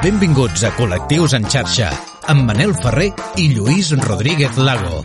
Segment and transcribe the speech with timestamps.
[0.00, 1.90] Benvinguts a Col·lectius en xarxa,
[2.32, 5.02] amb Manel Ferrer i Lluís Rodríguez Lago.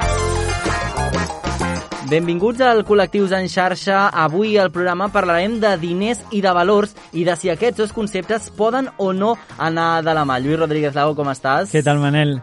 [2.08, 4.06] Benvinguts al Col·lectius en xarxa.
[4.08, 8.48] Avui al programa parlarem de diners i de valors i de si aquests dos conceptes
[8.56, 10.40] poden o no anar de la mà.
[10.40, 11.76] Lluís Rodríguez Lago, com estàs?
[11.76, 12.38] Què tal, Manel?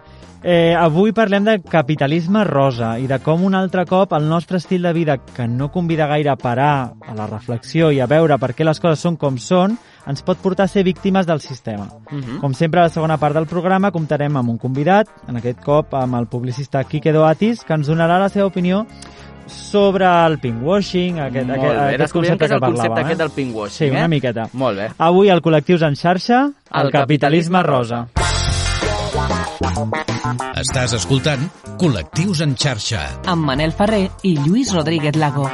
[0.44, 4.82] Eh, avui parlem de capitalisme rosa i de com un altre cop el nostre estil
[4.82, 8.50] de vida, que no convida gaire a parar a la reflexió i a veure per
[8.50, 9.76] què les coses són com són,
[10.10, 11.86] ens pot portar a ser víctimes del sistema.
[12.10, 12.40] Uh -huh.
[12.40, 15.94] Com sempre, a la segona part del programa comptarem amb un convidat, en aquest cop
[15.94, 18.86] amb el publicista Quique Doatis, que ens donarà la seva opinió
[19.46, 23.04] sobre el pinkwashing, aquest, Molt aquest, bé, aquest descobrirem què és el que concepte parlàvem,
[23.04, 23.22] aquest eh?
[23.22, 23.88] del pinkwashing.
[23.88, 24.08] Sí, una eh?
[24.08, 24.48] miqueta.
[24.52, 24.90] Molt bé.
[24.98, 28.08] Avui al Col·lectius en xarxa, el, El capitalisme capitalisme rosa.
[30.60, 31.48] Estàs escoltant
[31.80, 33.02] Col·lectius en xarxa.
[33.26, 35.48] amb Manel Ferrer i Lluís Rodríguez Lago.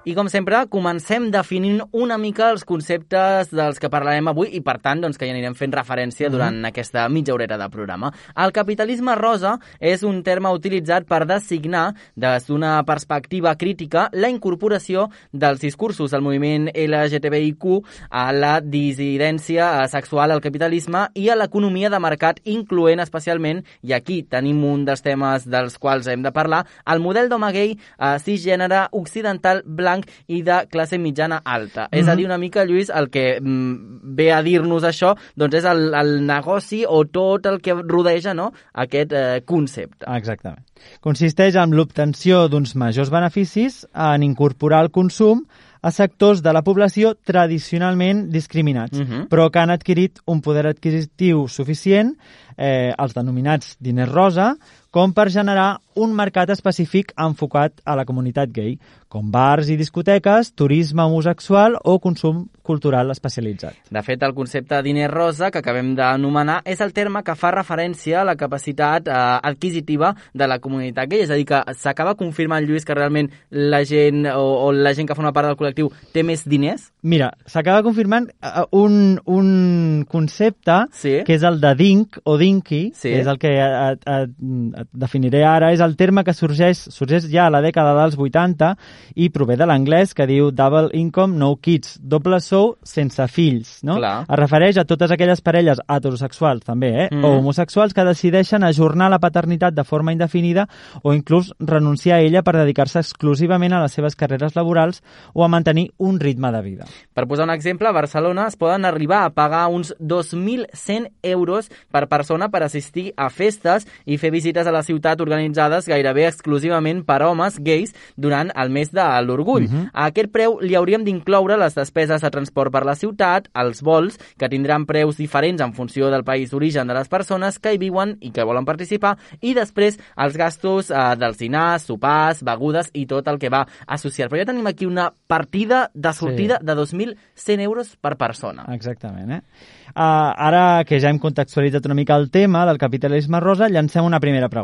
[0.00, 4.78] I com sempre, comencem definint una mica els conceptes dels que parlarem avui i, per
[4.80, 8.08] tant, doncs, que hi anirem fent referència durant aquesta mitja horeta de programa.
[8.32, 15.10] El capitalisme rosa és un terme utilitzat per designar, des d'una perspectiva crítica, la incorporació
[15.36, 17.68] dels discursos del moviment LGTBIQ
[18.08, 24.22] a la dissidència sexual al capitalisme i a l'economia de mercat, incloent especialment, i aquí
[24.24, 28.86] tenim un dels temes dels quals hem de parlar, el model d'home gay eh, cisgènere
[28.96, 29.89] occidental blanc
[30.28, 31.88] i de classe mitjana alta.
[31.92, 35.64] És a dir, una mica, Lluís, el que mm, ve a dir-nos això doncs és
[35.70, 38.52] el, el negoci o tot el que rodeja no?
[38.74, 40.06] aquest eh, concepte.
[40.06, 40.64] Exactament.
[41.04, 45.44] Consisteix en l'obtenció d'uns majors beneficis en incorporar el consum
[45.82, 49.28] a sectors de la població tradicionalment discriminats, Mhm.
[49.28, 52.16] però que han adquirit un poder adquisitiu suficient,
[52.56, 54.56] eh, els denominats diners rosa,
[54.90, 58.78] com per generar un mercat específic enfocat a la comunitat gay,
[59.10, 63.74] com bars i discoteques, turisme homosexual o consum cultural especialitzat.
[63.90, 67.50] De fet, el concepte de diner rosa, que acabem d'anomenar, és el terme que fa
[67.50, 69.16] referència a la capacitat eh,
[69.50, 71.24] adquisitiva de la comunitat gay.
[71.26, 75.10] És a dir, que s'acaba confirmant, Lluís, que realment la gent o, o la gent
[75.10, 76.88] que forma part del col·lectiu té més diners?
[77.02, 81.18] Mira, s'acaba confirmant eh, un, un concepte Sí.
[81.26, 83.10] que és el de dink o dinky, Sí.
[83.10, 84.30] que és el que et, et,
[84.79, 88.72] et definiré ara, és el terme que sorgeix, sorgeix ja a la dècada dels 80
[89.16, 93.98] i prové de l'anglès que diu double income, no kids, doble sou sense fills, no?
[94.00, 94.24] Clar.
[94.26, 97.08] Es refereix a totes aquelles parelles heterosexuals també, eh?
[97.10, 97.24] Mm.
[97.24, 100.66] o homosexuals que decideixen ajornar la paternitat de forma indefinida
[101.02, 105.02] o inclús renunciar a ella per dedicar-se exclusivament a les seves carreres laborals
[105.32, 106.88] o a mantenir un ritme de vida.
[107.14, 112.06] Per posar un exemple, a Barcelona es poden arribar a pagar uns 2.100 euros per
[112.08, 117.20] persona per assistir a festes i fer visites a la ciutat organitzades gairebé exclusivament per
[117.26, 119.68] homes gais durant el mes de l'orgull.
[119.92, 124.18] A aquest preu li hauríem d'incloure les despeses de transport per la ciutat, els vols,
[124.38, 128.16] que tindran preus diferents en funció del país d'origen de les persones que hi viuen
[128.20, 133.28] i que volen participar, i després els gastos eh, dels dinars, sopars, begudes i tot
[133.28, 134.30] el que va associat.
[134.30, 138.66] Però ja tenim aquí una partida de sortida de 2.100 euros per persona.
[138.74, 139.42] Exactament, eh?
[139.90, 144.20] Uh, ara que ja hem contextualitzat una mica el tema del capitalisme rosa, llancem una
[144.20, 144.59] primera pregunta.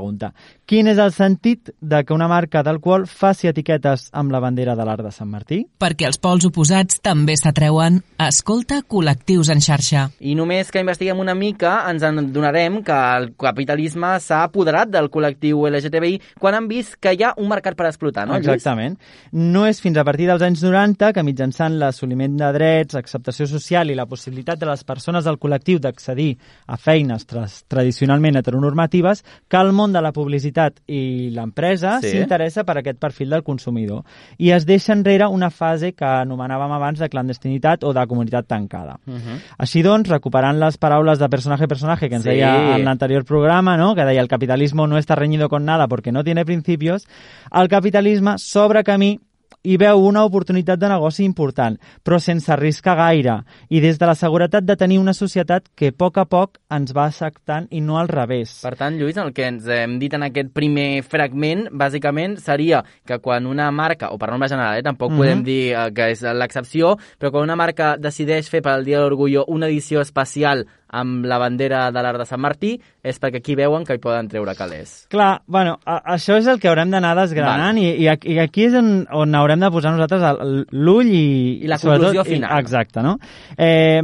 [0.66, 4.84] Quin és el sentit de que una marca d'alcohol faci etiquetes amb la bandera de
[4.86, 5.60] l'art de Sant Martí?
[5.78, 8.00] Perquè els pols oposats també s'atreuen.
[8.26, 10.06] Escolta col·lectius en xarxa.
[10.20, 15.66] I només que investiguem una mica ens adonarem que el capitalisme s'ha apoderat del col·lectiu
[15.70, 18.48] LGTBI quan han vist que hi ha un mercat per explotar, no, Lluís?
[18.48, 18.98] Exactament.
[19.32, 23.90] No és fins a partir dels anys 90 que mitjançant l'assoliment de drets, acceptació social
[23.90, 26.32] i la possibilitat de les persones del col·lectiu d'accedir
[26.66, 32.08] a feines tra tradicionalment heteronormatives que el món de la publicitat i l'empresa Sí.
[32.10, 34.02] s'interessa per aquest perfil del consumidor
[34.38, 38.98] i es deixa enrere una fase que anomenàvem abans de clandestinitat o de comunitat tancada.
[39.06, 39.40] Uh -huh.
[39.58, 42.30] Així doncs, recuperant les paraules de personaje-personaje que ens Sí.
[42.30, 43.94] deia en l'anterior programa, ¿no?
[43.94, 47.06] que deia el capitalismo no está reñido con nada porque no tiene principios,
[47.52, 49.20] el capitalisme s'obre camí
[49.66, 51.76] i veu una oportunitat de negoci important,
[52.06, 55.96] però sense arriscar gaire, i des de la seguretat de tenir una societat que a
[55.96, 58.60] poc a poc ens va acceptant i no al revés.
[58.62, 63.18] Per tant, Lluís, el que ens hem dit en aquest primer fragment, bàsicament, seria que
[63.18, 65.18] quan una marca, o per norma general, eh, tampoc Mhm.
[65.18, 68.98] podem dir eh, que és l'excepció, però quan una marca decideix fer per al Dia
[68.98, 70.66] de l'Orgullo una edició especial
[70.96, 74.28] amb la bandera de l'Art de Sant Martí, és perquè aquí veuen que hi poden
[74.32, 74.94] treure calés.
[75.12, 78.64] Clar, bueno, a, això és el que haurem d'anar desgranant i, i, aquí- i aquí
[78.70, 80.24] és on, on haurem de posar nosaltres
[80.72, 81.26] l'ull i...
[81.64, 82.56] I la sobretot- conclusió final.
[82.56, 83.18] I, exacte, no?
[83.58, 84.00] Eh,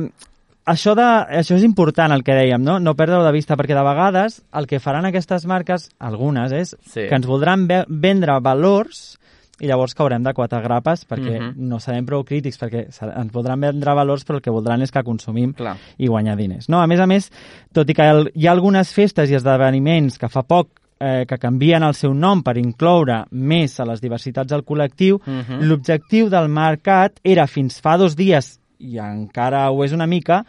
[0.66, 1.08] això, de,
[1.40, 2.76] això és important, el que dèiem, no?
[2.78, 7.08] no perdre-ho de vista, perquè de vegades el que faran aquestes marques, algunes, és Sí.
[7.08, 9.18] que ens voldran ve vendre valors
[9.60, 11.54] i llavors caurem de quatre grapes perquè Mhm.
[11.68, 12.86] no serem prou crítics, perquè
[13.20, 15.76] ens voldran vendre valors però el que voldran és que consumim Clar.
[15.98, 16.68] i guanyar diners.
[16.68, 16.80] No?
[16.80, 17.30] A més a més,
[17.72, 20.68] tot i que el- hi ha algunes festes i esdeveniments que fa poc
[21.04, 25.60] eh, que canvien el seu nom per incloure més a les diversitats del col·lectiu, Mhm.
[25.62, 30.44] l'objectiu del mercat era fins fa dos dies i encara ho és una mica,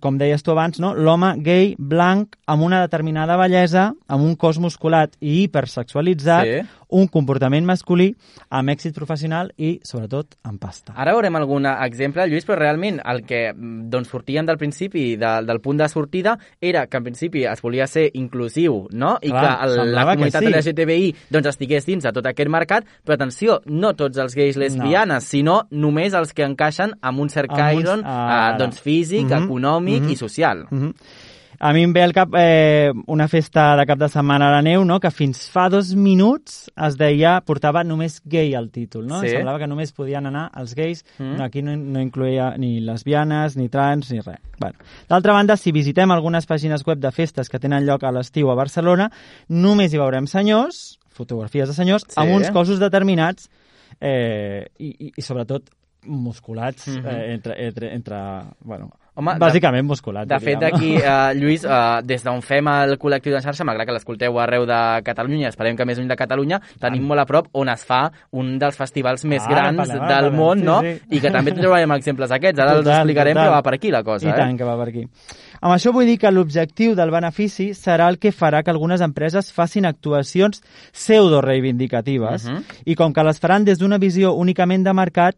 [0.00, 0.94] com deies tu abans, no?
[0.94, 6.68] l'home gay, blanc, amb una determinada bellesa, amb un cos musculat i hipersexualitzat, Sí.
[6.90, 8.14] Un comportament masculí,
[8.50, 10.94] amb èxit professional i, sobretot, amb pasta.
[10.96, 15.32] Ara veurem algun exemple, Lluís, però realment el que mm, doncs, sortíem del principi, de,
[15.44, 19.18] del punt de sortida, era que en principi es volia ser inclusiu, no?
[19.22, 20.52] I Clar, que el, la semblava que comunitat sí.
[20.54, 25.24] LGTBI doncs, estigués dins de tot aquest mercat, però atenció, no tots els gais lesbianes,
[25.28, 29.44] sinó només els que encaixen amb un cert uns- cairon ah, eh, doncs, físic, Mhm,
[29.44, 30.10] econòmic mhm.
[30.12, 30.66] i social.
[30.70, 30.94] Mhm.
[31.60, 34.60] A mi em ve al cap eh, una festa de cap de setmana a la
[34.62, 39.18] neu, no?, que fins fa dos minuts es deia, portava només gay al títol, no?
[39.24, 39.32] Sí.
[39.32, 41.32] Semblava que només podien anar els gais, Mm.
[41.36, 44.38] no, aquí no, no incloïa ni lesbianes, ni trans, ni res.
[44.60, 44.78] Bueno.
[45.08, 48.54] D'altra banda, si visitem algunes pàgines web de festes que tenen lloc a l'estiu a
[48.54, 49.10] Barcelona,
[49.48, 52.14] només hi veurem senyors, fotografies de senyors, Sí.
[52.22, 53.50] amb uns cossos determinats
[54.00, 55.70] eh, i, i, i sobretot
[56.06, 57.06] musculats Mhm.
[57.06, 58.16] eh, entre, entre, entre,
[58.62, 59.88] bueno, Home, de- bàsicament.
[59.88, 60.76] De fet, diríem, no?
[60.76, 64.64] aquí, eh, Lluís, eh, des d'on fem el col·lectiu de xarxa, malgrat que l'escolteu arreu
[64.64, 68.12] de Catalunya, esperem que més lluny de Catalunya, tenim molt a prop on es fa
[68.32, 70.80] un dels festivals més Ah, grans parlem, del parlem, món, sí, no?
[70.82, 71.00] sí.
[71.10, 72.60] I que també trobarem exemples d'aquests.
[72.60, 73.48] Ara els Total, explicarem, total.
[73.48, 74.34] però va per aquí la cosa, I eh?
[74.36, 75.02] tant que va per aquí.
[75.60, 79.52] Amb això vull dir que l'objectiu del benefici serà el que farà que algunes empreses
[79.52, 80.62] facin actuacions
[80.92, 82.62] pseudo-reivindicatives Mhm.
[82.84, 85.34] i com que les faran des d'una visió únicament de mercat,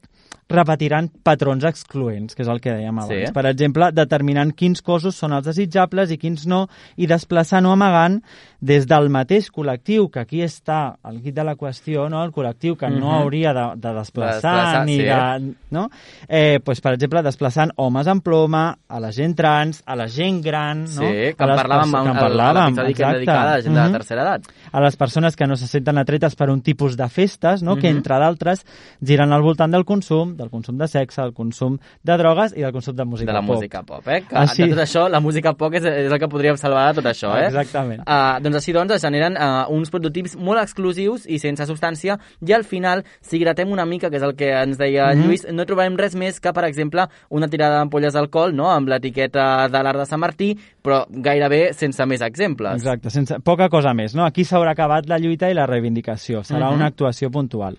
[0.51, 3.29] repetiran patrons excloents, que és el que dèiem abans.
[3.29, 3.33] Sí.
[3.33, 6.67] Per exemple, determinant quins cossos són els desitjables i quins no,
[6.97, 8.21] i desplaçant o amagant
[8.61, 12.23] des del mateix col·lectiu, que aquí està el guit de la qüestió, no?
[12.25, 13.21] el col·lectiu que no Mhm.
[13.23, 15.05] hauria de, de desplaçar, desplaçar, ni sí.
[15.05, 15.89] de, no?
[16.29, 20.43] Eh, pues, per exemple, desplaçant homes en ploma, a la gent trans, a la gent
[20.45, 20.89] gran, no?
[21.09, 23.61] Sí, que a en parlàvem que en a parlàvem, l'episodi que hem dedicat a la
[23.63, 23.93] gent de la Mhm.
[23.93, 24.43] tercera edat.
[24.73, 27.77] A les persones que no se senten atretes per un tipus de festes, no?
[27.77, 27.97] que Mhm.
[27.99, 28.65] entre d'altres
[29.03, 32.73] giren al voltant del consum, del consum de sexe, del consum de drogues i del
[32.73, 33.57] consum de música de la pop.
[33.57, 34.23] música pop, eh?
[34.29, 37.03] Que Així- de tot això, la música pop és, és el que podríem salvar de
[37.03, 37.47] tot això, eh?
[37.47, 38.01] Exactament.
[38.01, 42.53] Uh, doncs així doncs es generen uh, uns prototips molt exclusius i sense substància i
[42.53, 45.25] al final, si gratem una mica, que és el que ens deia Mhm.
[45.27, 48.71] Lluís, no trobarem res més que, per exemple, una tirada d'ampolles d'alcohol no?
[48.71, 52.75] amb l'etiqueta de l'art de Sant Martí, però gairebé sense més exemples.
[52.75, 54.15] Exacte, sense, poca cosa més.
[54.15, 54.25] No?
[54.25, 56.43] Aquí s'haurà acabat la lluita i la reivindicació.
[56.45, 56.75] Serà Mhm.
[56.77, 57.77] una actuació puntual.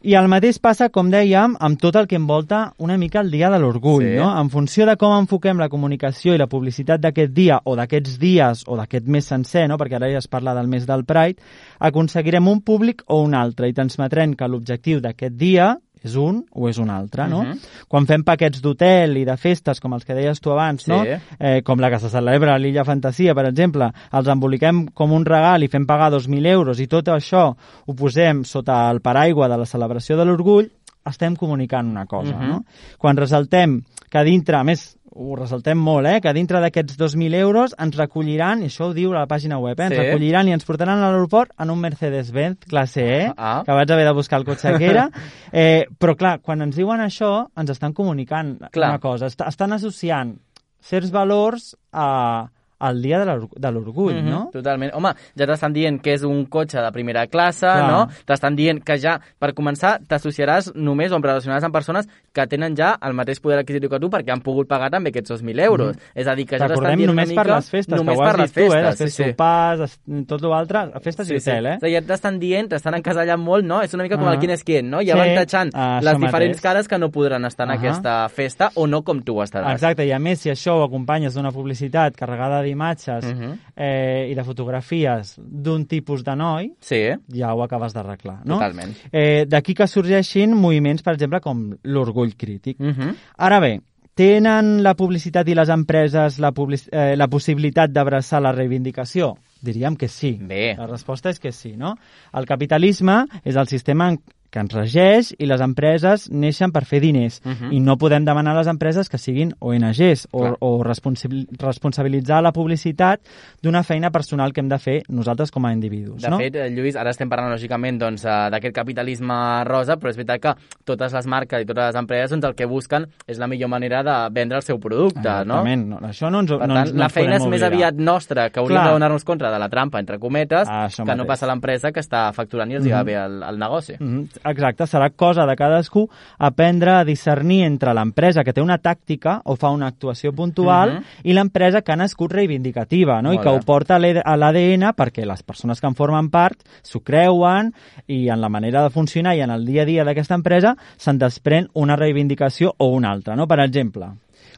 [0.00, 3.50] I el mateix passa, com dèiem, amb tot el que envolta una mica el dia
[3.50, 4.14] de l'orgull, Sí.
[4.16, 4.40] no?
[4.40, 8.62] En funció de com enfoquem la comunicació i la publicitat d'aquest dia o d'aquests dies
[8.68, 9.76] o d'aquest mes sencer, no?
[9.76, 11.42] perquè ara ja es parla del mes del Pride,
[11.80, 16.68] aconseguirem un públic o un altre i transmetrem que l'objectiu d'aquest dia és un o
[16.68, 17.42] és un altre, no?
[17.44, 17.58] Mhm.
[17.88, 21.02] Quan fem paquets d'hotel i de festes, com els que deies tu abans, no?
[21.04, 21.16] Sí.
[21.38, 25.24] eh, com la que se celebra a l'Illa Fantasia, per exemple, els emboliquem com un
[25.24, 27.54] regal i fem pagar 2.000 euros i tot això
[27.86, 30.70] ho posem sota el paraigua de la celebració de l'orgull,
[31.06, 32.48] estem comunicant una cosa, Mhm.
[32.48, 32.64] no?
[32.98, 36.20] Quan ressaltem que dintre, a més, ho ressaltem molt, eh?
[36.20, 39.78] que dintre d'aquests 2.000 euros ens recolliran, i això ho diu a la pàgina web,
[39.80, 39.84] eh?
[39.86, 40.02] ens Sí.
[40.02, 43.62] recolliran i ens portaran a l'aeroport en un Mercedes-Benz classe E, Ah.
[43.64, 45.10] que vaig haver de buscar el cotxe que era,
[45.52, 48.90] eh, però clar, quan ens diuen això, ens estan comunicant Clar.
[48.90, 50.38] una cosa, Est estan associant
[50.80, 52.48] certs valors a,
[52.80, 54.50] al dia de l'or- de l'orgull, Mhm, no?
[54.52, 54.92] Totalment.
[54.94, 57.90] Home, ja t'estan dient que és un cotxe de primera classe, Clar.
[57.90, 58.06] no?
[58.24, 62.06] T'estan dient que ja, per començar, t'associaràs només o em relacionaràs amb persones
[62.38, 65.34] que tenen ja el mateix poder adquisitiu que tu perquè han pogut pagar també aquests
[65.34, 65.96] 2.000 euros.
[66.14, 67.42] És a dir, que ja t'estan Recordem dient només mica...
[67.42, 68.68] per les festes, només que ho has per les dit tu, eh?
[68.70, 69.30] festes, Després sí, sí.
[69.32, 71.76] sopars, es- tot l'altre, festes i hotel, eh?
[71.76, 73.82] O sigui, ja t'estan dient, t'estan encasellant molt, no?
[73.82, 74.34] És una mica com Ah.
[74.34, 74.98] el quin és quin, no?
[75.02, 76.62] Ja Sí, van tachant ah, les diferents mateix.
[76.62, 77.78] cares que no podran estar en Ah.
[77.80, 79.72] aquesta festa o no com tu estaràs.
[79.72, 83.58] Exacte, i a més, si això ho acompanyes d'una publicitat carregada d'imatges Mhm.
[83.76, 87.02] eh, i de fotografies d'un tipus de noi, Sí,
[87.32, 88.54] ja ho acabes d'arreglar, no?
[88.58, 88.94] totalment.
[89.12, 92.78] Eh, D'aquí que sorgeixin moviments, per exemple, com l'orgull crític.
[92.80, 93.14] Mhm.
[93.36, 93.80] Ara bé,
[94.18, 99.36] tenen la publicitat i les empreses la, public eh, la possibilitat d'abraçar la reivindicació?
[99.62, 100.36] Diríem que sí.
[100.40, 100.74] Bé.
[100.78, 101.96] La resposta és que sí, no?
[102.34, 104.12] El capitalisme és el sistema
[104.50, 107.40] que ens regeix i les empreses neixen per fer diners.
[107.44, 107.72] Mhm.
[107.72, 110.56] I no podem demanar a les empreses que siguin ONGs o, Clar.
[110.60, 113.20] o responsabil responsabilitzar la publicitat
[113.62, 116.22] d'una feina personal que hem de fer nosaltres com a individus.
[116.22, 116.38] De no?
[116.38, 120.40] fet, eh, Lluís, ara estem parlant lògicament doncs, eh, d'aquest capitalisme rosa, però és veritat
[120.40, 123.68] que totes les marques i totes les empreses doncs, el que busquen és la millor
[123.68, 125.60] manera de vendre el seu producte, no?
[125.62, 125.86] Exactament.
[125.88, 128.48] No, això no ens, Per no tant, ens, no la feina és més aviat nostra,
[128.50, 131.26] que hauríem de donar-nos compte de la trampa, entre cometes, Ah, que no mateix.
[131.26, 133.06] passa a l'empresa que està facturant i els hi va Mhm.
[133.06, 133.94] bé el, el negoci.
[133.98, 134.37] Mm -hmm.
[134.44, 139.56] Exacte, serà cosa de cadascú aprendre a discernir entre l'empresa que té una tàctica o
[139.56, 140.98] fa una actuació puntual uh Mhm.
[141.00, 141.20] -huh.
[141.24, 143.32] i l'empresa que ha nascut reivindicativa, no?
[143.32, 147.72] I que ho porta a l'ADN perquè les persones que en formen part s'ho creuen
[148.06, 151.18] i en la manera de funcionar i en el dia a dia d'aquesta empresa se'n
[151.18, 153.46] desprèn una reivindicació o una altra, no?
[153.46, 154.06] Per exemple,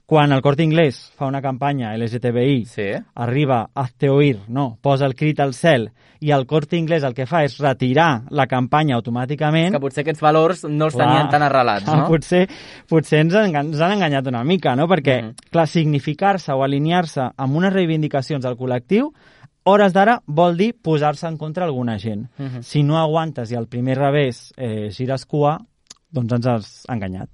[0.07, 2.89] quan el Corte Inglés fa una campanya LGTBI Sí.
[3.15, 4.77] arriba Hazte oír, no?
[4.81, 5.91] posa el crit al cel
[6.21, 10.21] i el Corte Inglés el que fa és retirar la campanya automàticament Que potser aquests
[10.21, 12.07] valors no els tenien tan arrelats, no?
[12.09, 12.49] Potser,
[12.89, 14.89] potser ens, han, ens han enganyat una mica, no?
[14.89, 15.35] Perquè, Mhm.
[15.51, 19.13] clar, significar-se o alinear-se amb unes reivindicacions del col·lectiu
[19.65, 22.27] hores d'ara vol dir posar-se en contra alguna gent.
[22.39, 22.63] Mhm.
[22.63, 25.59] Si no aguantes i al primer revés eh, gires cua,
[26.11, 27.29] doncs ens has enganyat.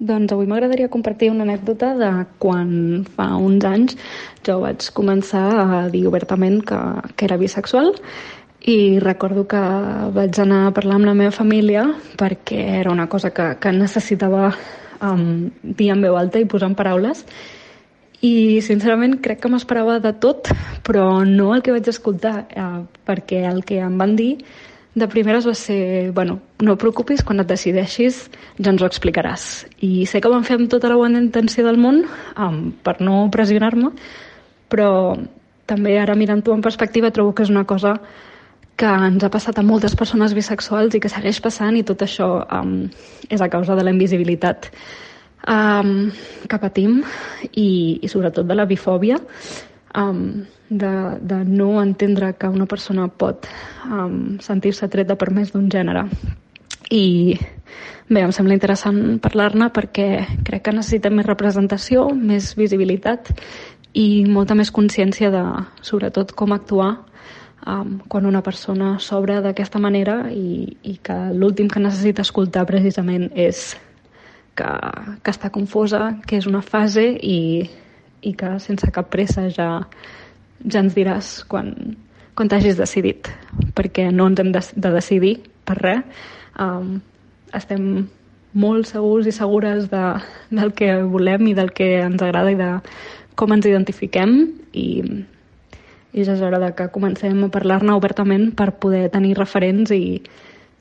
[0.00, 2.08] Doncs avui m'agradaria compartir una anècdota de
[2.40, 2.70] quan
[3.04, 3.98] fa uns anys
[4.46, 6.78] jo vaig començar a dir obertament que,
[7.12, 7.92] que era bisexual
[8.64, 9.60] i recordo que
[10.16, 11.84] vaig anar a parlar amb la meva família
[12.16, 14.54] perquè era una cosa que, que necessitava
[15.04, 17.26] um, dir en veu alta i posar en paraules.
[18.24, 20.48] I sincerament crec que m'esperava de tot
[20.84, 24.32] però no el que vaig escoltar eh, perquè el que em van dir
[24.94, 28.24] de primeres va ser, bueno, no preocupis, quan et decideixis
[28.58, 29.44] ja ens ho explicaràs.
[29.86, 32.02] I sé que van fer amb tota la bona intenció del món,
[32.36, 33.92] um, per no pressionar-me,
[34.70, 34.90] però
[35.70, 37.94] també ara mirant-ho en perspectiva trobo que és una cosa
[38.80, 42.30] que ens ha passat a moltes persones bisexuals i que segueix passant i tot això
[42.58, 42.88] um,
[43.28, 44.70] és a causa de la invisibilitat
[45.44, 46.08] um,
[46.48, 47.02] que patim
[47.52, 49.20] i, i sobretot de la bifòbia
[49.96, 53.46] um, de, de no entendre que una persona pot
[53.86, 56.06] um, sentir-se treta per més d'un gènere.
[56.90, 57.36] I
[58.10, 60.08] bé, em sembla interessant parlar-ne perquè
[60.46, 63.30] crec que necessitem més representació, més visibilitat
[63.94, 65.44] i molta més consciència de,
[65.82, 66.92] sobretot, com actuar
[67.66, 73.30] um, quan una persona s'obre d'aquesta manera i, i que l'últim que necessita escoltar precisament
[73.34, 73.74] és
[74.54, 74.70] que,
[75.22, 77.66] que està confosa, que és una fase i,
[78.22, 79.70] i que sense cap pressa ja,
[80.64, 81.72] ja ens diràs quan,
[82.36, 83.30] quan t'hagis decidit,
[83.76, 85.34] perquè no ens hem de, de decidir
[85.68, 86.24] per res.
[86.60, 86.98] Um,
[87.56, 88.08] estem
[88.52, 90.04] molt segurs i segures de,
[90.50, 92.70] del que volem i del que ens agrada i de
[93.38, 94.34] com ens identifiquem
[94.76, 94.88] i,
[96.12, 100.20] i ja és hora de que comencem a parlar-ne obertament per poder tenir referents i,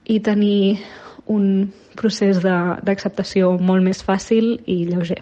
[0.10, 0.80] i tenir
[1.30, 1.70] un
[2.00, 5.22] procés d'acceptació molt més fàcil i lleuger.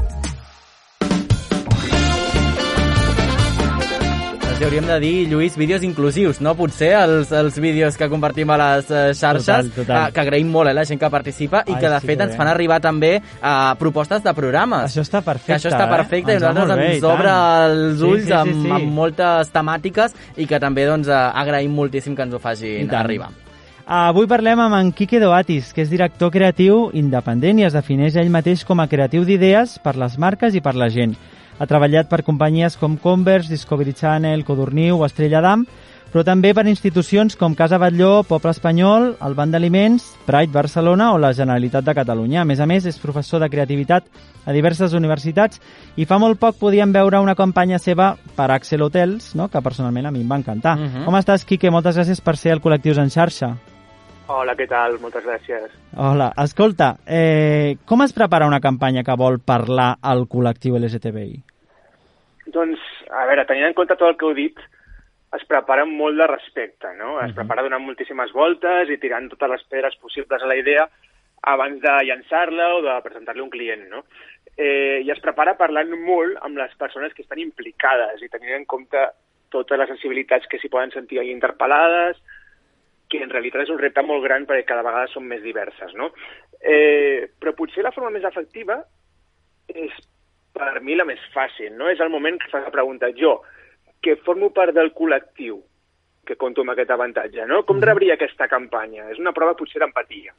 [4.61, 6.51] Els hauríem de dir, Lluís, vídeos inclusius, no?
[6.53, 10.03] Potser els, els vídeos que compartim a les eh, xarxes, Total, total.
[10.03, 12.19] eh, que agraïm molt eh, la gent que participa i Ai, que, de sí fet,
[12.19, 13.09] que ens fan arribar també
[13.41, 14.85] a propostes de programes.
[14.91, 15.95] Això està perfecte, Que això està eh?
[15.95, 17.15] perfecte i Ens va nosaltres bé, ens i tant.
[17.17, 17.33] obre
[17.71, 18.71] els Sí, ulls sí, sí, amb, sí.
[18.77, 22.93] amb moltes temàtiques i que també doncs, eh, agraïm moltíssim que ens ho I facin
[23.01, 23.31] arribar.
[23.89, 28.29] Avui parlem amb en Quique Doatis, que és director creatiu independent i es defineix ell
[28.29, 31.17] mateix com a creatiu d'idees per les marques i per la gent.
[31.61, 35.67] Ha treballat per companyies com Converse, Discovery Channel, Codorniu o Estrella d'Am,
[36.09, 41.19] però també per institucions com Casa Batlló, Poble Espanyol, el Banc d'Aliments, Pride Barcelona o
[41.21, 42.41] la Generalitat de Catalunya.
[42.41, 44.09] A més a més, és professor de creativitat
[44.41, 45.61] a diverses universitats
[46.01, 49.47] i fa molt poc podíem veure una campanya seva per Axel Hotels, no?
[49.47, 50.79] que personalment a mi em va encantar.
[50.79, 51.05] Mhm.
[51.05, 51.69] Com estàs, Quique?
[51.69, 53.53] Moltes gràcies per ser al Col·lectius en xarxa.
[54.31, 54.97] Hola, què tal?
[54.99, 55.69] Moltes gràcies.
[55.95, 61.50] Hola, escolta, eh, com es prepara una campanya que vol parlar al col·lectiu LGTBI?
[62.51, 64.59] Doncs, a veure, tenint en compte tot el que heu dit,
[65.37, 67.15] es prepara amb molt de respecte, no?
[67.23, 70.89] Es prepara donant moltíssimes voltes i tirant totes les pedres possibles a la idea
[71.53, 74.03] abans de llançar-la o de presentar-li a un client, no?
[74.57, 78.67] Eh, I es prepara parlant molt amb les persones que estan implicades i tenint en
[78.69, 79.05] compte
[79.51, 82.19] totes les sensibilitats que s'hi poden sentir ahí interpel·lades,
[83.11, 86.11] que en realitat és un repte molt gran perquè cada vegada són més diverses, no?
[86.59, 88.77] Eh, però potser la forma més efectiva
[89.71, 89.95] és
[90.61, 91.89] per mi la més fàcil, no?
[91.89, 93.09] És el moment que fas la pregunta.
[93.17, 93.39] Jo,
[94.01, 95.59] que formo part del col·lectiu,
[96.27, 97.63] que compto amb aquest avantatge, no?
[97.67, 99.09] Com rebria aquesta campanya?
[99.13, 100.35] És una prova potser d'empatia,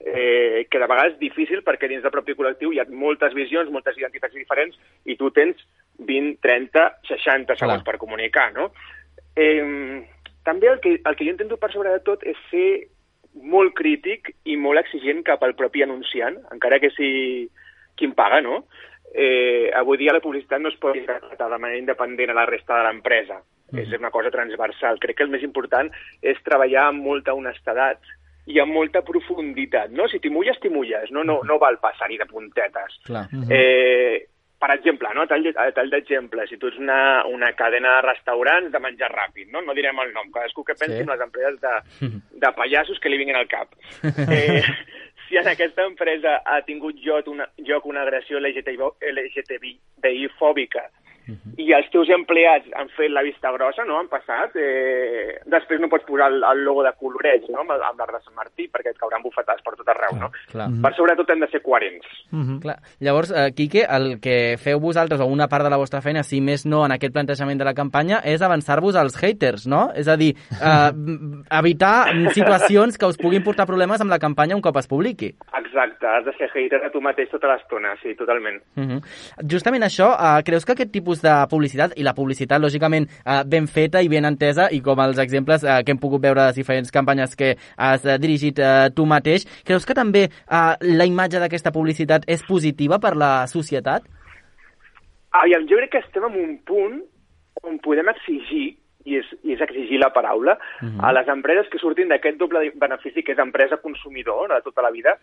[0.00, 3.70] eh, que de vegades és difícil perquè dins del propi col·lectiu hi ha moltes visions,
[3.70, 5.60] moltes identitats diferents i tu tens
[5.98, 7.84] 20, 30, 60 segons Clar.
[7.86, 8.72] per comunicar, no?
[9.36, 10.02] Eh,
[10.44, 12.88] també el que, el que jo intento per sobre de tot és ser
[13.46, 17.50] molt crític i molt exigent cap al propi anunciant, encara que sigui
[17.96, 18.64] qui em paga, no?
[19.14, 22.76] Eh, avui dia la publicitat no es pot interpretar de manera independent a la resta
[22.78, 23.40] de l'empresa.
[23.70, 24.98] és una cosa transversal.
[24.98, 25.86] Crec que el més important
[26.22, 28.00] és treballar amb molta honestedat
[28.50, 30.08] i amb molta profunditat, no?
[30.10, 32.96] Si t'hi mulles, t'hi mulles, no, no, no val passar-hi de puntetes.
[33.06, 33.28] Clar.
[33.48, 34.26] Eh,
[34.58, 37.94] per exemple, no, a tall, de- a tall d'exemple, si tu ets una, una cadena
[38.00, 39.62] de restaurants de menjar ràpid, no?
[39.62, 41.02] no direm el nom, cadascú que pensi Sí.
[41.06, 42.10] en les empreses de,
[42.42, 43.70] de pallassos que li vinguin al cap.
[44.34, 44.62] Eh,
[45.30, 49.76] si en aquesta empresa ha tingut lloc una, lloc una agressió LGTBI,
[51.30, 55.80] Fòbica i els teus empleats han fet la vista grossa, no?, han passat, eh, després
[55.82, 58.66] no pots posar el, el logo de colorets, no?, amb, amb l'arc de Sant Martí,
[58.72, 60.30] perquè et cauran bufetades per tot arreu, no?
[60.50, 60.68] Clar.
[60.82, 62.08] Per sobretot hem de ser coherents.
[62.62, 62.78] Clar.
[63.04, 66.40] Llavors, eh, Quique, el que feu vosaltres, o una part de la vostra feina, si
[66.44, 69.88] més no en aquest plantejament de la campanya, és avançar-vos als haters, no?
[69.94, 70.90] És a dir, eh,
[71.60, 71.94] evitar
[72.34, 75.34] situacions que us puguin portar problemes amb la campanya un cop es publiqui.
[75.60, 78.60] Exacte, has de ser hater de tu mateix tota l'estona, sí, totalment.
[78.76, 79.00] Uh -huh.
[79.46, 83.66] Justament això, uh, creus que aquest tipus de publicitat, i la publicitat, lògicament, uh, ben
[83.70, 86.60] feta i ben entesa, i com els exemples uh, que hem pogut veure de les
[86.60, 88.60] diferents campanyes que has uh, dirigit
[88.94, 94.04] tu mateix, creus que també la imatge d'aquesta publicitat és positiva per la societat?
[95.40, 97.00] Aviam, jo crec que estem en un punt
[97.66, 98.74] on podem exigir,
[99.08, 101.04] i és, i és exigir la paraula, uh -huh.
[101.08, 105.18] a les empreses que surtin d'aquest doble benefici que és empresa-consumidor de tota la vida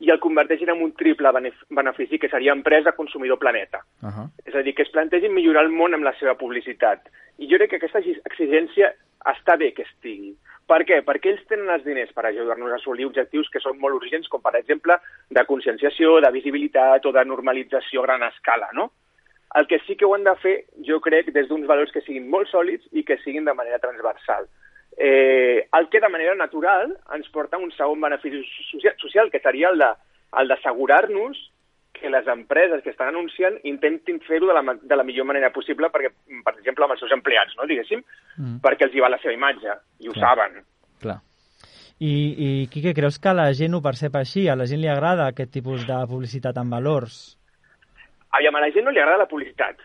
[0.00, 3.84] i el converteixin en un triple benef- benefici que seria empresa-consumidor-planeta.
[4.02, 4.26] Uh -huh.
[4.46, 7.08] És a dir, que es plantegin millorar el món amb la seva publicitat.
[7.38, 10.36] I jo crec que aquesta exi- exigència està bé que estigui.
[10.66, 11.02] Per què?
[11.04, 14.40] Perquè ells tenen els diners per ajudar-nos a assolir objectius que són molt urgents, com
[14.40, 14.96] per exemple
[15.28, 18.92] de conscienciació, de visibilitat o de normalització a gran escala, no?
[19.56, 22.30] El que sí que ho han de fer, jo crec, des d'uns valors que siguin
[22.30, 24.46] molt sòlids i que siguin de manera transversal.
[25.02, 29.40] Eh, el que de manera natural ens porta a un segon benefici social, social que
[29.40, 29.80] seria el
[30.50, 31.38] d'assegurar-nos
[31.96, 35.88] que les empreses que estan anunciant intentin fer-ho de, la, de la millor manera possible,
[35.88, 36.12] perquè,
[36.44, 38.04] per exemple, amb els seus empleats, no, diguéssim,
[38.36, 38.60] mm.
[38.60, 40.28] perquè els hi va la seva imatge, i ho Clar.
[40.28, 40.60] saben.
[41.00, 41.18] Clar.
[42.00, 44.46] I, i Quique, creus que la gent ho percep així?
[44.48, 47.20] A la gent li agrada aquest tipus de publicitat amb valors?
[48.36, 49.80] Aviam, a la gent no li agrada la publicitat,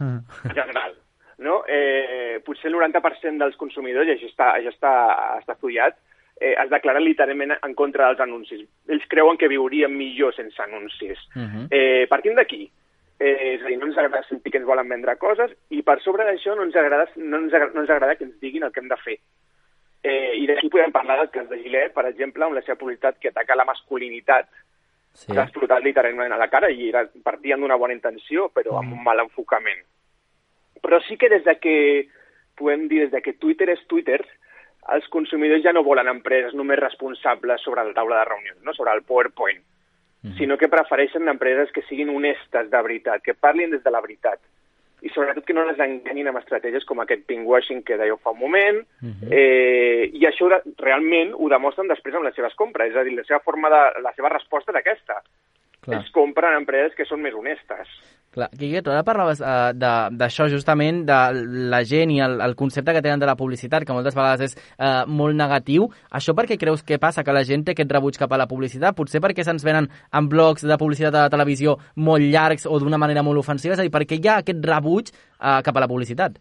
[0.00, 0.24] Mm.
[0.48, 0.96] en general.
[1.38, 1.64] No?
[1.66, 4.92] Eh, potser el 90% dels consumidors, i això està, això està,
[5.40, 5.96] està estudiat,
[6.40, 8.64] eh, es declaren literalment en contra dels anuncis.
[8.88, 11.18] Ells creuen que viurien millor sense anuncis.
[11.34, 11.66] Uh -huh.
[11.70, 12.70] Eh, partint d'aquí,
[13.18, 16.00] eh, és a dir, no ens agrada sentir que ens volen vendre coses i per
[16.00, 18.72] sobre d'això no ens agrada, no ens agrada, no ens agrada que ens diguin el
[18.72, 19.18] que hem de fer.
[20.02, 23.18] Eh, I d'aquí podem parlar del cas de Gillette, per exemple, amb la seva publicitat
[23.18, 24.48] que ataca la masculinitat,
[25.14, 25.26] Sí.
[25.26, 25.32] sí.
[25.32, 29.02] s'ha explotat literalment a la cara i era, partien d'una bona intenció, però amb un
[29.02, 29.84] mal enfocament.
[30.84, 31.76] Però sí que des de que,
[32.60, 34.20] podem dir, des de que Twitter és Twitter,
[34.94, 38.74] els consumidors ja no volen empreses només responsables sobre la taula de reunions, no?
[38.76, 39.62] sobre el PowerPoint,
[40.22, 40.36] mm.
[40.36, 44.44] sinó que prefereixen empreses que siguin honestes de veritat, que parlin des de la veritat
[45.04, 48.38] i sobretot que no les enganyin amb estratègies com aquest pinkwashing que dèieu fa un
[48.40, 49.28] moment, uh -huh.
[49.30, 53.24] eh, i això realment ho demostren després amb les seves compres, és a dir, la
[53.24, 55.20] seva forma de, la seva resposta és aquesta.
[55.82, 55.98] Clar.
[55.98, 57.88] Ells compren empreses que són més honestes.
[58.34, 58.48] Clar.
[58.58, 59.70] Quique, tu ara parlaves uh,
[60.18, 61.18] d'això justament, de
[61.70, 64.56] la gent i el, el concepte que tenen de la publicitat, que moltes vegades és
[64.74, 65.86] uh, molt negatiu.
[66.10, 68.48] Això per què creus que passa, que la gent té aquest rebuig cap a la
[68.50, 68.96] publicitat?
[68.98, 72.98] Potser perquè se'ns venen en blocs de publicitat a la televisió molt llargs o d'una
[72.98, 73.76] manera molt ofensiva?
[73.76, 76.40] És a dir, perquè hi ha aquest rebuig uh, cap a la publicitat?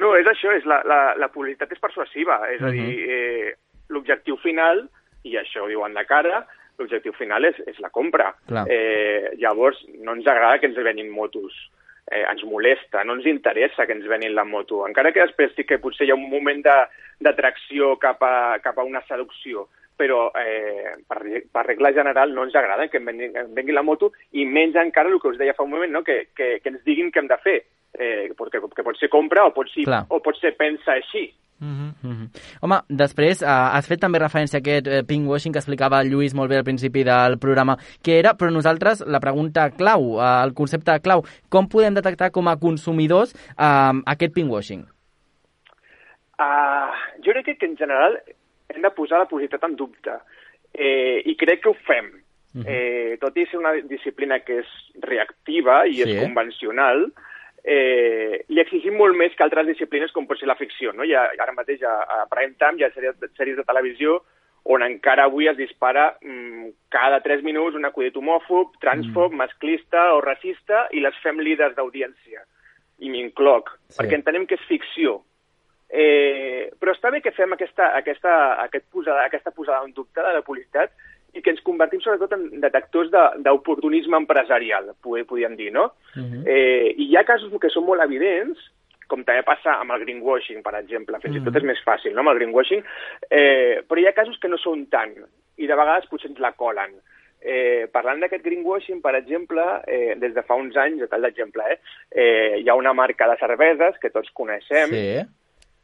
[0.00, 2.70] No, és això, és la, la, la publicitat és persuasiva, és uh -huh.
[2.70, 3.52] a dir, eh,
[3.92, 4.86] l'objectiu final,
[5.28, 6.46] i això ho diuen de cara,
[6.80, 8.32] l'objectiu final és, és la compra.
[8.48, 8.64] Clar.
[8.68, 11.54] Eh, llavors, no ens agrada que ens venin motos.
[12.10, 14.80] Eh, ens molesta, no ens interessa que ens venin la moto.
[14.88, 16.86] Encara que després sí que potser hi ha un moment de-
[17.20, 19.68] d'atracció cap, a, cap a una seducció,
[20.00, 21.20] però eh, per,
[21.52, 24.78] per regla general no ens agrada que em venguin, em vengui la moto i menys
[24.80, 26.02] encara el que us deia fa un moment, no?
[26.02, 27.58] que, que, que ens diguin què hem de fer.
[27.92, 30.04] Eh, perquè, que pot ser compra o pot ser, Clar.
[30.08, 31.32] o pot ser pensa així.
[31.60, 32.28] Mm -hmm.
[32.62, 36.34] Home, després uh, has fet també referència a aquest uh, pinkwashing que explicava el Lluís
[36.34, 40.54] molt bé al principi del programa, que era, però nosaltres, la pregunta clau, uh, el
[40.54, 44.86] concepte clau, com podem detectar com a consumidors uh, aquest pinkwashing?
[46.40, 48.18] Uh, jo crec que en general
[48.68, 50.12] hem de posar la publicitat en dubte
[50.72, 52.06] eh, i crec que ho fem.
[52.52, 52.64] Uh -huh.
[52.66, 54.66] eh, tot i ser una disciplina que és
[55.00, 56.02] reactiva i Sí.
[56.02, 57.29] és convencional, eh,
[57.64, 60.94] li exigim molt més que altres disciplines com pot ser la ficció.
[60.96, 61.04] No?
[61.04, 64.20] Ha, ara mateix a, a Prime Time hi ha sèries, sèries de televisió
[64.64, 69.40] on encara avui es dispara mm, cada 3 minuts un acudit homòfob, transfob, mm.
[69.40, 72.44] masclista o racista i les fem líders d'audiència.
[73.00, 73.96] I m'incloc, sí.
[73.96, 75.20] perquè entenem que és ficció.
[75.90, 78.34] Eh, però està bé que fem aquesta, aquesta,
[78.66, 80.92] aquest posada, aquesta posada en dubte de la publicitat
[81.34, 85.92] i que ens convertim sobretot en detectors de- d'oportunisme empresarial, poder- podríem dir, no?
[86.16, 86.42] Uh -huh.
[86.46, 88.58] Eh, I hi ha casos que són molt evidents
[89.08, 91.18] com també passa amb el greenwashing, per exemple.
[91.20, 91.40] Fins Mm.
[91.40, 92.82] i tot és més fàcil, no?, amb el greenwashing.
[93.28, 95.14] Eh, però hi ha casos que no són tant,
[95.56, 96.92] i de vegades potser ens la colen.
[97.42, 101.62] Eh, parlant d'aquest greenwashing, per exemple, eh, des de fa uns anys, a tal d'exemple,
[101.72, 101.78] eh,
[102.12, 105.20] eh, hi ha una marca de cerveses que tots coneixem, Sí,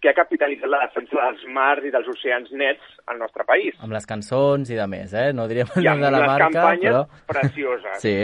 [0.00, 3.74] que ha capitalitzat la defensa dels mars i dels oceans nets al nostre país.
[3.80, 5.32] amb les cançons i de més, eh?
[5.32, 7.06] No direm el nom de la marca, campanyes però...
[7.26, 7.96] precioses.
[8.04, 8.16] Sí,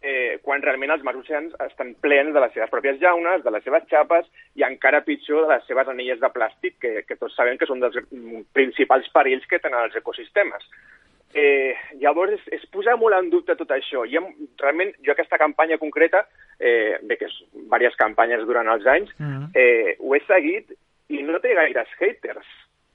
[0.00, 3.64] eh, quan realment els mars oceans estan plens de les seves pròpies llaunes, de les
[3.66, 7.58] seves xapes i encara pitjor de les seves anelles de plàstic, que, que tots sabem
[7.58, 10.64] que són dels mm, principals perills que tenen els ecosistemes.
[11.36, 14.06] Eh, llavors, és, és posar molt en dubte tot això.
[14.08, 14.30] I hem,
[14.62, 16.22] realment, jo aquesta campanya concreta,
[16.58, 19.50] eh, bé que és diverses campanyes durant els anys, Mhm.
[19.54, 20.72] eh, ho he seguit
[21.08, 22.48] i no té gaires haters.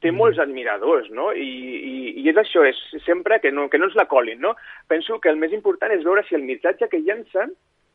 [0.03, 1.29] Té molts admiradors, no?
[1.31, 4.51] I, i, i és això, és sempre que no, que no ens la colin, no?
[4.91, 7.53] Penso que el més important és veure si el missatge que llancen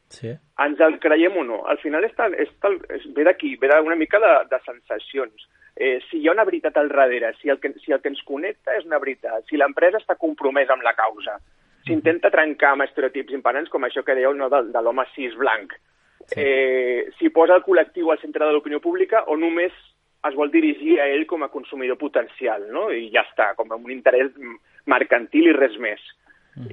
[0.08, 0.32] sí.
[0.64, 1.60] ens el creiem o no.
[1.68, 5.44] Al final és tal, és tal, és, ve d'aquí, ve d'una mica de, de sensacions.
[5.76, 8.24] Eh, si hi ha una veritat al darrere, si el, que, si el que ens
[8.26, 11.36] connecta és una veritat, si l'empresa està compromesa amb la causa,
[11.86, 15.76] s'intenta trencar amb estereotips imperants com això que dèieu no, de, de l'home cis blanc,
[16.28, 16.42] Sí.
[16.44, 19.72] eh, si posa el col·lectiu al centre de l'opinió pública o només
[20.28, 22.90] es vol dirigir a ell com a consumidor potencial, no?
[22.92, 24.32] I ja està, com un interès
[24.86, 26.00] mercantil i res més.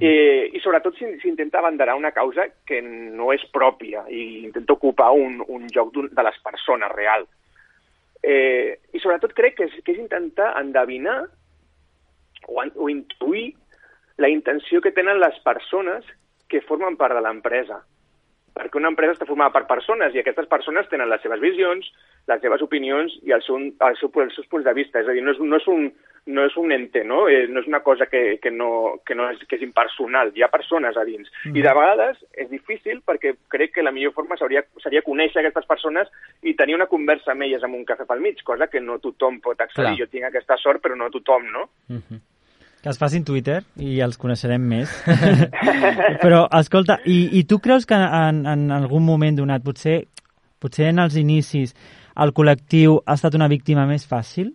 [0.02, 5.12] Eh, I sobretot s'in- s'intenta abanderar una causa que no és pròpia i intenta ocupar
[5.12, 7.26] un, un lloc d'un- de les persones real.
[8.22, 11.28] Eh, I sobretot crec que és, que és intentar endevinar
[12.48, 13.54] o, o intuir
[14.18, 16.04] la intenció que tenen les persones
[16.48, 17.82] que formen part de l'empresa.
[18.56, 21.88] Perquè una empresa està formada per persones i aquestes persones tenen les seves visions,
[22.30, 25.02] les seves opinions i el seu, el seu, els seus punts de vista.
[25.02, 25.90] És a dir, no és, no és, un,
[26.32, 27.26] no és un ente, no?
[27.28, 28.70] Eh, no és una cosa que, que, no,
[29.04, 30.32] que, no és, que és impersonal.
[30.32, 31.28] Hi ha persones a dins.
[31.52, 35.68] I de vegades és difícil perquè crec que la millor forma seria, seria conèixer aquestes
[35.68, 36.08] persones
[36.40, 39.42] i tenir una conversa amb elles amb un cafè pel mig, cosa que no tothom
[39.44, 39.92] pot accedir.
[39.92, 40.00] Clar.
[40.00, 41.68] Jo tinc aquesta sort, però no tothom, no?
[41.92, 42.24] Mhm.
[42.86, 44.90] Que es facin Twitter i els coneixerem més.
[46.22, 49.96] Però, escolta, i, i tu creus que en, en algun moment donat, potser,
[50.62, 51.74] potser en els inicis,
[52.22, 54.52] el col·lectiu ha estat una víctima més fàcil?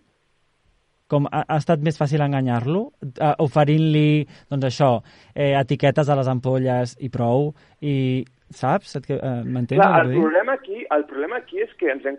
[1.12, 2.86] Com ha, ha estat més fàcil enganyar-lo?
[3.04, 4.90] Eh, Oferint-li, doncs això,
[5.34, 7.50] eh, etiquetes a les ampolles i prou?
[7.84, 8.96] I, saps?
[8.96, 9.80] Et, eh, M'entens?
[9.80, 12.18] Clar, el problema, aquí, el problema aquí és que ens hem,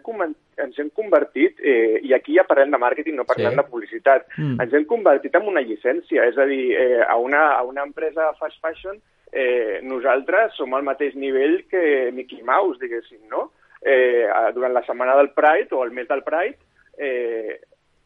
[0.58, 3.58] ens hem convertit, eh, i aquí ja parlem de màrqueting, no parlem Sí.
[3.58, 4.62] de publicitat, Mm.
[4.62, 8.34] ens hem convertit en una llicència, és a dir, eh, a, una, a una empresa
[8.39, 9.02] fast fashion
[9.36, 13.52] eh, nosaltres som al mateix nivell que Mickey Mouse, diguéssim, no?
[13.82, 16.58] Eh, durant la setmana del Pride o el mes del Pride,
[16.98, 17.60] eh,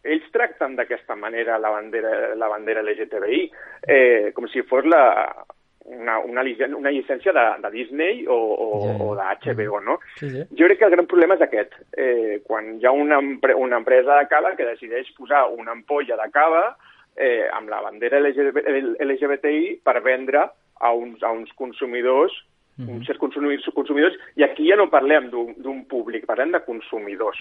[0.03, 3.51] ells tracten d'aquesta manera la bandera, la bandera LGTBI,
[3.87, 5.45] eh, com si fos la,
[5.87, 6.43] una, una,
[6.75, 8.95] una llicència de, de Disney o, o, ja.
[9.03, 9.99] o de HBO, no?
[10.19, 10.43] Sí, sí.
[10.59, 11.77] Jo crec que el gran problema és aquest.
[11.95, 16.19] Eh, quan hi ha una, empre una empresa de cava que decideix posar una ampolla
[16.19, 16.65] de cava
[17.15, 18.61] eh, amb la bandera LGB
[19.07, 20.43] LGBTI per vendre
[20.79, 22.35] a uns, a uns consumidors,
[22.75, 22.97] mm -hmm.
[22.97, 27.39] uns certs consumidors, consumidors, i aquí ja no parlem d'un públic, parlem de consumidors.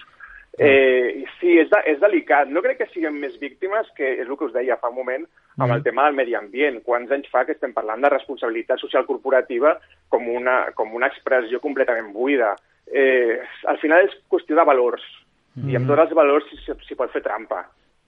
[0.59, 2.49] Eh, sí, és, de, és delicat.
[2.49, 5.27] No crec que siguem més víctimes, que és el que us deia fa un moment,
[5.59, 6.83] amb el tema del medi ambient.
[6.85, 9.77] Quants anys fa que estem parlant de responsabilitat social corporativa
[10.13, 12.55] com una, com una expressió completament buida?
[12.87, 15.05] Eh, al final és qüestió de valors,
[15.65, 17.65] i amb tots els valors s'hi s'hi pot fer trampa.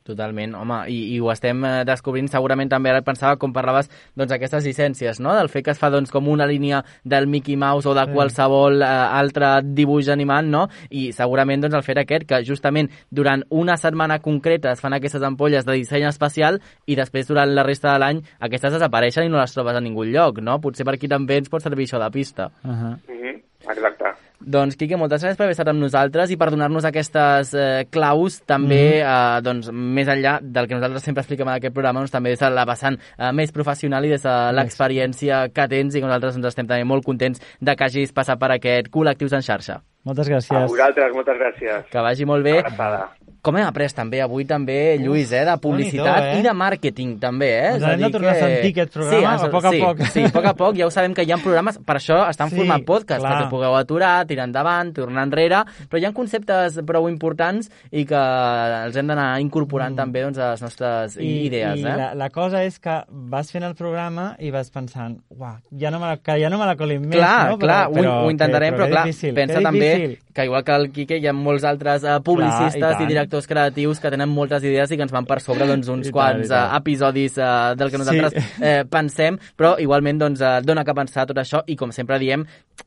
[0.09, 4.33] Totalment, home, i, i ho estem eh, descobrint segurament també, ara pensava, com parlaves, doncs
[4.33, 7.91] aquestes llicències, no?, del fet que es fa doncs com una línia del Mickey Mouse
[7.91, 12.41] o de qualsevol eh, altre dibuix animat, no?, i segurament doncs el fet aquest, que
[12.49, 17.53] justament durant una setmana concreta es fan aquestes ampolles de disseny especial i després durant
[17.53, 20.57] la resta de l'any aquestes desapareixen i no les trobes a ningú lloc, no?
[20.65, 22.51] Potser per aquí també ens pot servir això de pista.
[22.65, 22.97] Uh -huh.
[22.97, 23.43] Mm -hmm.
[23.69, 24.08] Exacte.
[24.39, 28.39] Doncs, Quique, moltes gràcies per haver estat amb nosaltres i per donar-nos aquestes eh, claus
[28.47, 32.31] també, eh, doncs, més enllà del que nosaltres sempre expliquem en aquest programa, doncs, també
[32.31, 36.07] des de la vessant eh, més professional i des de l'experiència que tens i que
[36.07, 39.81] nosaltres ens estem també molt contents de que hagis passat per aquest Col·lectius en xarxa.
[40.07, 40.69] Moltes A gràcies.
[40.71, 41.91] vosaltres, moltes gràcies.
[41.91, 42.61] Que vagi molt bé.
[42.61, 43.09] Abraçada.
[43.41, 46.41] Com hem après també avui també, Lluís, eh, de publicitat Déu-n'hi-do, eh?
[46.41, 47.69] i de màrqueting també, eh?
[47.77, 49.81] Ens a hem de tornar a que- sentir aquest programa sí, a poc a sí,
[49.81, 50.01] poc.
[50.13, 52.51] Sí, a poc a poc, ja ho sabem que hi ha programes, per això estan
[52.51, 53.33] Sí, formant podcast, clar.
[53.37, 58.19] perquè pugueu aturar, tirar endavant, tornar enrere, però hi ha conceptes prou importants i que
[58.19, 61.87] els hem d'anar incorporant també doncs, a les nostres idees, Mm.
[61.87, 61.97] i eh?
[61.97, 66.01] la, la cosa és que vas fent el programa i vas pensant, uah, ja no
[66.01, 67.59] me la, que ja no me la colin més, clar, no?
[67.59, 71.17] clar, ho, ho intentarem, però, que clar, difícil, pensa també que igual que el Quique
[71.19, 73.28] hi ha molts altres uh, publicistes Clar, i i, tant.
[73.29, 76.13] Directors creatius que tenen moltes idees i que ens van per sobre doncs, uns I
[76.15, 76.73] quants tant.
[76.73, 78.63] eh, episodis eh, del que nosaltres Sí.
[78.63, 82.45] eh, pensem, però igualment doncs, eh, dona que pensar tot això i com sempre diem,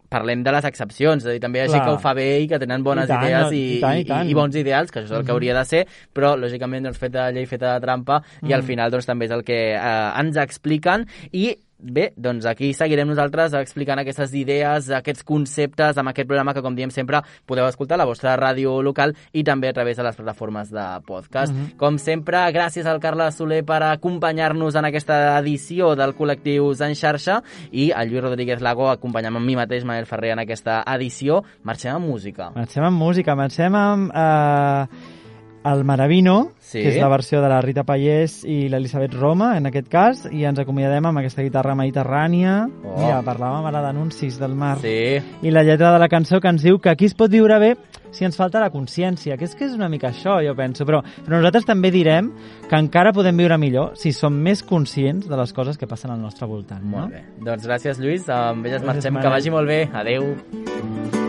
[0.10, 2.41] parlem de les excepcions, és a dir, també hi ha gent que ho fa bé
[2.41, 4.30] i que tenen bones I tant, idees i, i tant, i tant.
[4.30, 5.36] i bons ideals, que això és el que Mhm.
[5.38, 8.67] hauria de ser, però lògicament doncs, fet de llei, feta de trampa, i al Mhm.
[8.67, 13.55] final doncs, també és el que eh, ens expliquen i Bé, doncs aquí seguirem nosaltres
[13.57, 18.03] explicant aquestes idees, aquests conceptes amb aquest programa que, com diem sempre, podeu escoltar a
[18.03, 21.53] la vostra ràdio local i també a través de les plataformes de podcast.
[21.53, 21.77] Mhm.
[21.81, 27.41] Com sempre, gràcies al Carles Soler per acompanyar-nos en aquesta edició del Col·lectius en xarxa
[27.71, 31.43] i al Lluís Rodríguez Lago acompanyant amb mi mateix, Manel Ferrer, en aquesta edició.
[31.63, 32.51] Marxem amb música.
[32.55, 35.20] Marxem amb música, marxem amb eh,
[35.63, 36.82] el Maravino, Sí.
[36.82, 40.45] que és la versió de la Rita Pallés i l'Elisabet Roma, en aquest cas, i
[40.45, 42.69] ens acomiadem amb aquesta guitarra mediterrània.
[42.84, 42.95] Oh.
[42.97, 44.78] Mira, parlàvem ara d'anuncis del mar.
[44.80, 45.19] Sí.
[45.41, 47.76] I la lletra de la cançó que ens diu que aquí es pot viure bé
[48.12, 51.02] si ens falta la consciència, que és que és una mica això, jo penso, però,
[51.26, 52.32] però nosaltres també direm
[52.69, 56.19] que encara podem viure millor si som més conscients de les coses que passen al
[56.21, 56.82] nostre voltant.
[56.84, 56.97] No?
[57.06, 57.24] Molt bé.
[57.39, 58.28] Doncs gràcies, Lluís.
[58.30, 59.13] Amb elles Gràcies, marxem.
[59.13, 59.32] Que Manel.
[59.32, 59.89] vagi molt bé.
[59.93, 60.36] Adeu.
[60.41, 61.20] Somio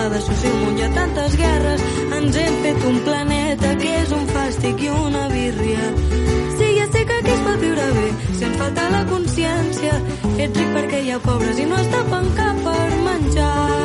[0.00, 1.82] parlar de un hi ha tantes guerres.
[2.16, 5.90] Ens hem fet un planeta que és un fàstic i una birria.
[6.56, 8.08] Sí, ja sé que aquí es pot viure bé,
[8.38, 10.00] si ens falta la consciència.
[10.38, 13.79] Ets ric perquè hi ha pobres i no es tapen cap per menjar.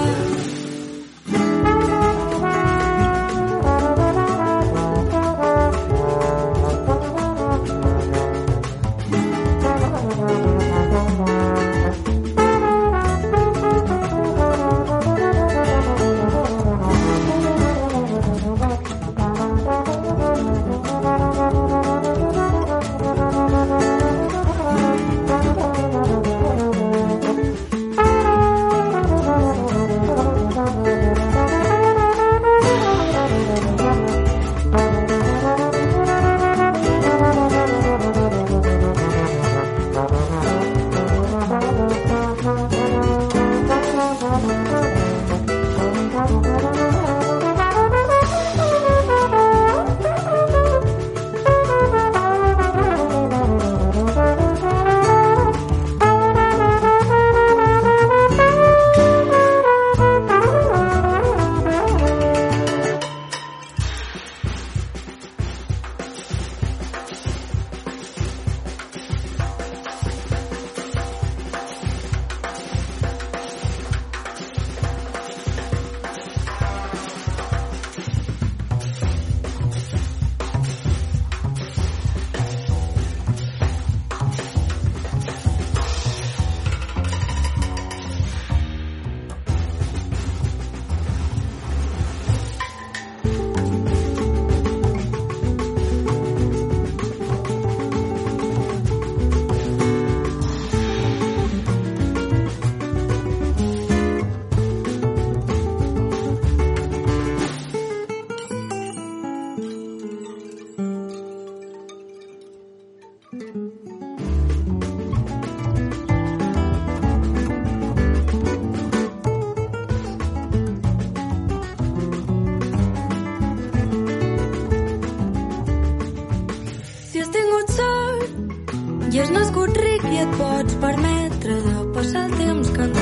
[130.26, 132.95] Et pots permetre de passar el temps cantant,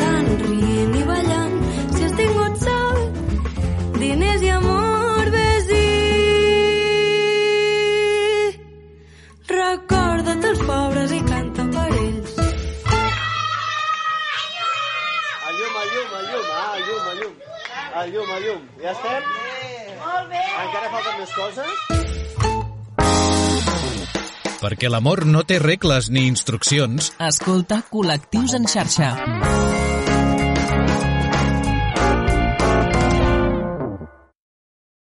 [24.83, 29.13] Perquè l'amor no té regles ni instruccions, Escolta Col·lectius en xarxa.